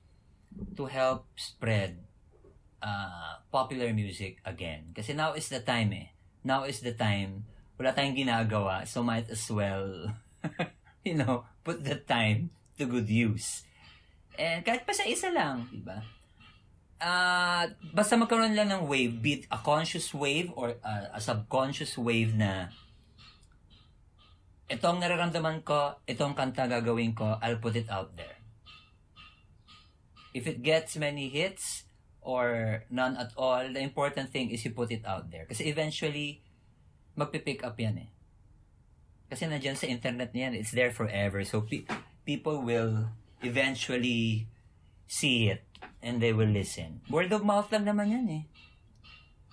[0.77, 2.01] to help spread
[2.81, 4.91] uh, popular music again.
[4.95, 6.09] Kasi now is the time eh.
[6.43, 7.45] Now is the time.
[7.77, 10.13] Wala tayong ginagawa, so might as well,
[11.07, 13.65] you know, put the time to good use.
[14.37, 16.01] And kahit pa sa isa lang, di ba?
[17.01, 21.97] uh, basta magkaroon lang ng wave, be it a conscious wave or uh, a subconscious
[21.97, 22.69] wave na
[24.71, 28.39] ito ang nararamdaman ko, ito kanta gagawin ko, I'll put it out there.
[30.33, 31.83] If it gets many hits
[32.21, 35.45] or none at all, the important thing is you put it out there.
[35.45, 36.41] Kasi eventually,
[37.15, 38.09] magpipick up yan eh.
[39.31, 41.43] Kasi nandiyan sa internet niyan, it's there forever.
[41.43, 41.87] So, pe-
[42.23, 44.47] people will eventually
[45.07, 45.63] see it
[46.01, 47.01] and they will listen.
[47.09, 48.43] Word of mouth lang naman yan eh.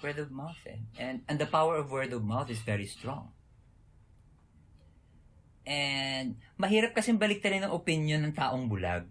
[0.03, 0.79] Word of mouth eh.
[0.99, 3.35] And, and the power of word of mouth is very strong.
[5.69, 9.05] And mahirap kasi baliktarin ang opinion ng taong bulag.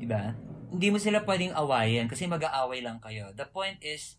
[0.00, 0.34] Diba?
[0.70, 3.34] Hindi mo sila pwedeng awayan kasi mag-aaway lang kayo.
[3.34, 4.14] The point is,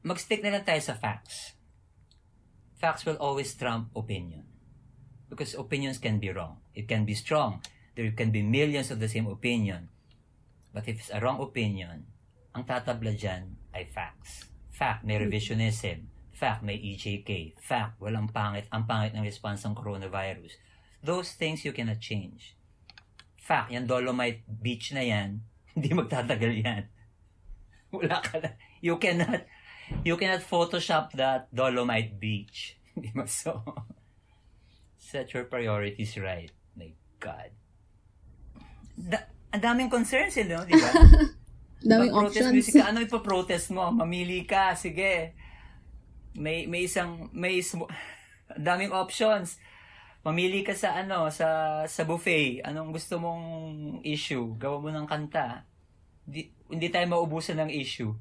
[0.00, 1.52] mag-stick na lang tayo sa facts.
[2.80, 4.48] Facts will always trump opinion.
[5.28, 6.64] Because opinions can be wrong.
[6.72, 7.60] It can be strong.
[7.92, 9.92] There can be millions of the same opinion.
[10.72, 12.08] But if it's a wrong opinion,
[12.56, 14.48] ang tatabla dyan ay facts.
[14.72, 16.08] Fact, may revisionism.
[16.32, 17.60] Fact, may EJK.
[17.60, 18.64] Fact, walang pangit.
[18.72, 20.56] Ang pangit ng response ng coronavirus.
[21.04, 22.56] Those things you cannot change.
[23.36, 25.44] Fact, yan Dolomite Beach na yan,
[25.74, 26.84] hindi magtatagal yan.
[27.90, 28.54] Wala ka na.
[28.80, 29.44] You cannot,
[30.06, 32.78] you cannot Photoshop that Dolomite Beach.
[32.94, 33.62] Hindi mo so.
[34.98, 36.50] Set your priorities right.
[36.74, 36.90] My
[37.22, 37.54] God.
[38.98, 40.62] Da- ang daming concerns eh, no?
[40.62, 40.90] Di ba?
[41.80, 42.52] Daming options.
[42.52, 43.88] music ka, ano ipoprotest mo?
[43.88, 45.32] Mamili ka, sige.
[46.36, 47.64] May may isang may
[48.52, 49.56] daming options.
[50.20, 52.60] Mamili ka sa ano, sa sa buffet.
[52.60, 53.44] Anong gusto mong
[54.04, 54.52] issue?
[54.60, 55.64] Gawa mo ng kanta.
[56.28, 58.12] Hindi, hindi tayo maubusan ng issue.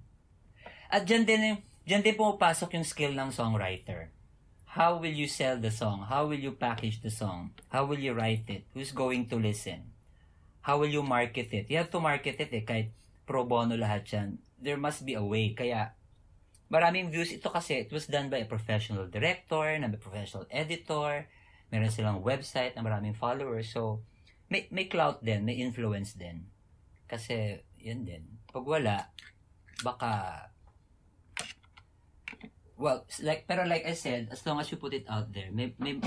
[0.87, 4.15] At dyan din, dyan din pumapasok yung skill ng songwriter.
[4.79, 6.07] How will you sell the song?
[6.07, 7.51] How will you package the song?
[7.67, 8.63] How will you write it?
[8.71, 9.91] Who's going to listen?
[10.63, 11.67] How will you market it?
[11.67, 12.93] You have to market it eh, kahit
[13.27, 14.39] pro bono lahat yan.
[14.55, 15.57] There must be a way.
[15.57, 15.97] Kaya,
[16.69, 21.25] maraming views ito kasi it was done by a professional director, na professional editor,
[21.69, 23.69] meron silang website na maraming followers.
[23.69, 24.01] So,
[24.49, 26.49] may, may clout din, may influence din.
[27.05, 28.25] Kasi, yun din.
[28.49, 29.13] Pag wala,
[29.85, 30.11] baka,
[32.77, 35.73] well, like, pero like I said, as long as you put it out there, may,
[35.77, 36.01] may,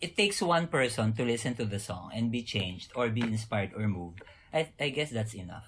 [0.00, 3.72] it takes one person to listen to the song and be changed or be inspired
[3.74, 4.22] or moved.
[4.52, 5.66] I, I guess that's enough.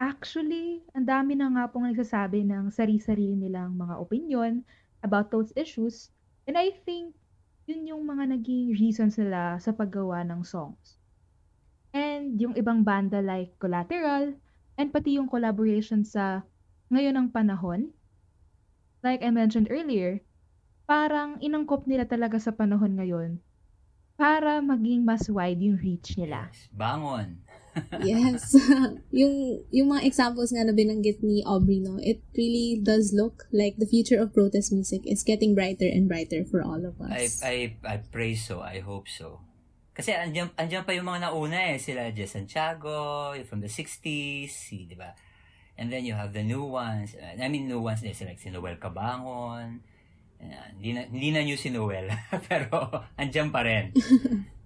[0.00, 4.64] Actually, ang dami na nga pong nagsasabi ng sari-sarili nilang mga opinion
[5.00, 6.12] about those issues.
[6.44, 7.16] And I think
[7.68, 11.00] yun yung mga naging reasons nila sa paggawa ng songs.
[11.90, 14.38] And yung ibang banda like Collateral,
[14.78, 16.46] and pati yung collaboration sa
[16.88, 17.90] ngayon ng panahon,
[19.02, 20.22] like I mentioned earlier,
[20.86, 23.30] parang inangkop nila talaga sa panahon ngayon
[24.20, 26.52] para maging mas wide yung reach nila.
[26.76, 27.40] Bangon.
[28.02, 28.56] yes.
[29.20, 33.78] yung yung mga examples nga na binanggit ni Aubrey, no, it really does look like
[33.78, 37.42] the future of protest music is getting brighter and brighter for all of I, us.
[37.42, 38.60] I, I pray so.
[38.60, 39.40] I hope so.
[39.94, 41.78] Kasi andyan, andyan pa yung mga nauna eh.
[41.78, 45.12] Sila Jess Santiago, from the 60s, si, di ba?
[45.76, 47.12] And then you have the new ones.
[47.12, 48.16] Uh, I mean, new ones din.
[48.16, 49.84] Sila like si Noel Cabangon.
[50.40, 52.08] Uh, hindi, na, hindi na new si Noel.
[52.48, 53.92] pero andyan pa rin.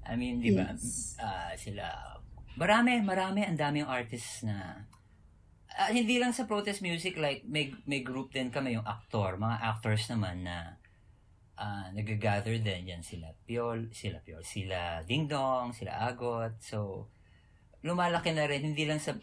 [0.07, 0.71] I mean, di ba?
[0.71, 1.19] Yes.
[1.19, 1.83] Ah, sila,
[2.55, 4.87] marami, marami, ang daming artists na,
[5.75, 9.59] ah, hindi lang sa protest music, like, may, may group din kami, yung actor, mga
[9.59, 10.79] actors naman na,
[11.59, 17.11] ah, nag-gather din, yan sila Piol, sila Piol, sila Ding Dong, sila Agot, so,
[17.83, 19.19] lumalaki na rin, hindi lang sa,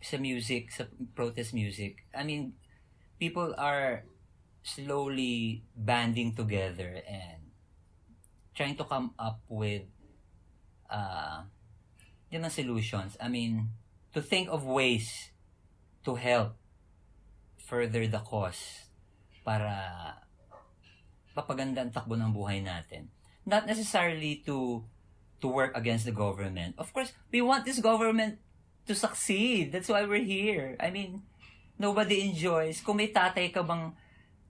[0.00, 2.56] sa music, sa protest music, I mean,
[3.20, 4.02] people are
[4.62, 7.50] slowly banding together and
[8.54, 9.82] trying to come up with
[10.90, 11.42] uh,
[12.32, 13.14] yun ang solutions.
[13.20, 13.68] I mean,
[14.16, 15.30] to think of ways
[16.08, 16.56] to help
[17.60, 18.88] further the cause
[19.44, 20.16] para
[21.36, 23.12] papaganda ang takbo ng buhay natin.
[23.44, 24.80] Not necessarily to
[25.44, 26.78] to work against the government.
[26.80, 28.40] Of course, we want this government
[28.88, 29.74] to succeed.
[29.74, 30.78] That's why we're here.
[30.80, 31.26] I mean,
[31.76, 32.80] nobody enjoys.
[32.80, 33.92] Kung may tatay ka bang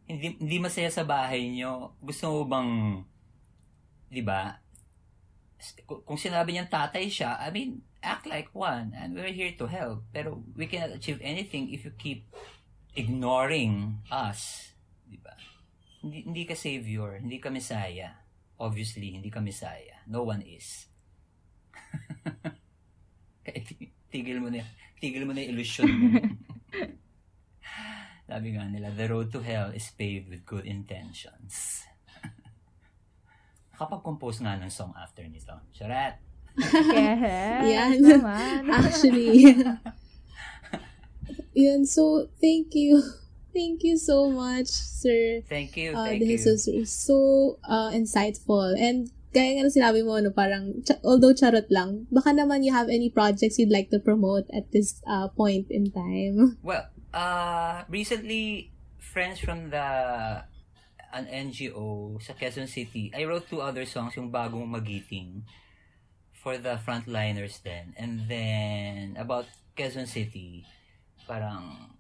[0.07, 2.71] hindi, hindi masaya sa bahay nyo, gusto mo bang,
[4.13, 4.62] di ba,
[5.87, 8.93] kung sinabi niyang tatay siya, I mean, act like one.
[8.99, 10.05] And we're here to help.
[10.11, 12.27] Pero we cannot achieve anything if you keep
[12.99, 14.73] ignoring us.
[15.07, 15.35] Di ba?
[16.03, 17.23] Hindi, hindi ka savior.
[17.23, 18.19] Hindi ka messiah.
[18.59, 20.03] Obviously, hindi ka messiah.
[20.11, 20.87] No one is.
[24.13, 24.61] Tigil mo na,
[25.01, 26.21] tigil mo na yung illusion mo.
[28.29, 31.85] Sabi nga nila, the road to hell is paved with good intentions.
[33.83, 35.51] Nakapag-compose nga ng song after nito.
[35.75, 36.23] Charat!
[36.55, 37.99] Yes, Yan.
[37.99, 38.71] naman.
[38.79, 39.59] Actually,
[41.53, 43.03] Yun, so, thank you.
[43.53, 45.43] Thank you so much, sir.
[45.45, 46.55] Thank you, Uh, thank this you.
[46.81, 47.19] is so
[47.67, 48.73] uh, insightful.
[48.73, 52.71] And gaya nga na sinabi mo, no, parang, ch- although charot lang, baka naman you
[52.73, 56.57] have any projects you'd like to promote at this uh, point in time.
[56.63, 59.89] Well, uh, recently, friends from the
[61.13, 65.45] an NGO sa Quezon City, I wrote two other songs, yung bagong magiting
[66.33, 67.93] for the frontliners then.
[68.01, 69.47] And then, about
[69.77, 70.65] Quezon City,
[71.29, 71.95] parang,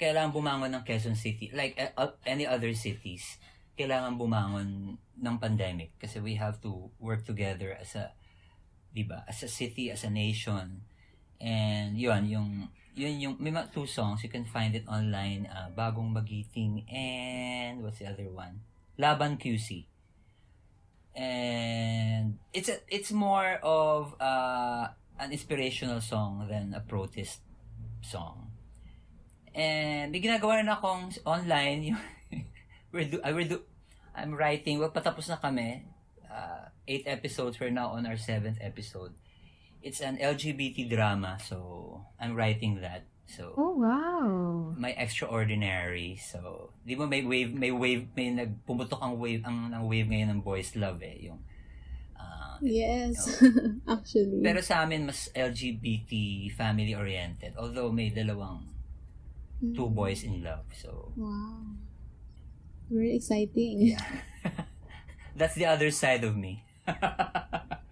[0.00, 3.38] kailangan bumangon ng Quezon City, like uh, any other cities,
[3.76, 8.12] kailangan bumangon ng pandemic kasi we have to work together as a,
[8.92, 10.84] di ba, as a city, as a nation.
[11.36, 15.68] And yun, yung, yun yung, may mga two songs, you can find it online, uh,
[15.76, 18.64] Bagong Magiting and, what's the other one?
[18.96, 19.84] Laban QC.
[21.14, 24.88] And it's a, it's more of uh,
[25.20, 27.40] an inspirational song than a protest
[28.00, 28.50] song.
[29.54, 32.00] And may ginagawa rin akong online, yung,
[32.92, 33.60] we're do, I we're do,
[34.16, 35.84] I'm writing, well, patapos na kami,
[36.32, 39.12] uh, eight episodes, we're now on our seventh episode.
[39.82, 43.04] It's an LGBT drama, so I'm writing that.
[43.26, 44.74] So, Oh, wow.
[44.78, 46.14] may extraordinary.
[46.16, 50.30] So, di ba may wave, may wave, may nagpumutok ang wave, ang, ang wave ngayon
[50.30, 51.42] ng boys love eh, yung,
[52.14, 53.42] ah, yes,
[53.90, 54.42] actually.
[54.42, 56.10] pero sa amin, mas LGBT
[56.54, 57.54] family oriented.
[57.58, 58.62] Although may dalawang
[59.74, 59.94] two Mm.
[59.94, 60.66] boys in love.
[60.74, 61.74] So, Wow.
[62.86, 63.90] Very exciting.
[63.98, 64.06] yeah.
[65.38, 66.62] That's the other side of me.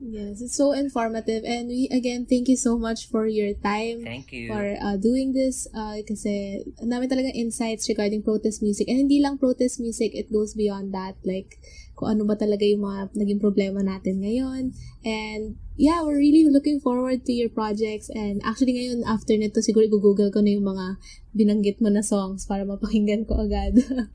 [0.00, 1.44] Yes, it's so informative.
[1.44, 4.02] And we, again, thank you so much for your time.
[4.02, 4.48] Thank you.
[4.48, 9.22] for uh, doing this uh, kasi ang dami talaga insights regarding protest music and hindi
[9.22, 11.62] lang protest music it goes beyond that like
[11.94, 14.74] kung ano ba talaga yung mga naging problema natin ngayon
[15.04, 19.86] and yeah we're really looking forward to your projects and actually ngayon after nito siguro
[19.86, 20.98] i-google ko na yung mga
[21.36, 23.78] binanggit mo na songs para mapakinggan ko agad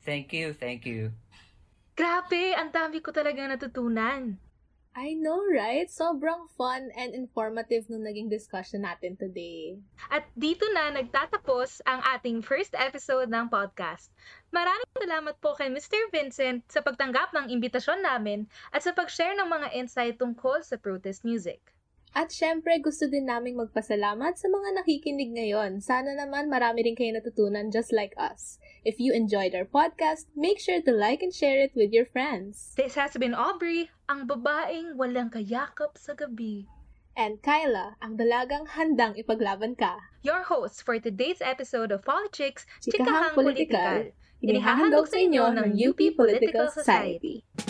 [0.00, 1.12] Thank you, thank you.
[2.00, 4.40] Grabe, ang dami ko talaga natutunan.
[4.96, 9.76] I know right sobrang fun and informative nung naging discussion natin today
[10.08, 14.08] At dito na nagtatapos ang ating first episode ng podcast.
[14.48, 16.08] Maraming salamat po kay Mr.
[16.08, 21.20] Vincent sa pagtanggap ng imbitasyon namin at sa pag-share ng mga insight tungkol sa protest
[21.20, 21.60] music.
[22.10, 25.78] At syempre, gusto din naming magpasalamat sa mga nakikinig ngayon.
[25.78, 28.58] Sana naman marami rin kayo natutunan just like us.
[28.82, 32.74] If you enjoyed our podcast, make sure to like and share it with your friends.
[32.74, 36.66] This has been Aubrey, ang babaeng walang kayakap sa gabi.
[37.14, 40.02] And Kyla, ang dalagang handang ipaglaban ka.
[40.26, 43.94] Your host for today's episode of Politics, Chikahang Chikahang Politikal.
[44.10, 44.18] Politikal.
[44.40, 47.44] Inihahandog sa inyo ng UP Political Society.
[47.44, 47.69] Hmm.